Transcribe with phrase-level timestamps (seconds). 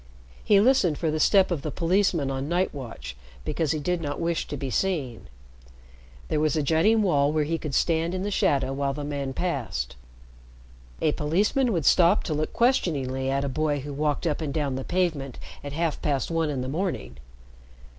[0.43, 3.15] He listened for the step of the policeman on night watch,
[3.45, 5.27] because he did not wish to be seen.
[6.27, 9.33] There was a jutting wall where he could stand in the shadow while the man
[9.33, 9.95] passed.
[11.01, 14.73] A policeman would stop to look questioningly at a boy who walked up and down
[14.73, 17.19] the pavement at half past one in the morning.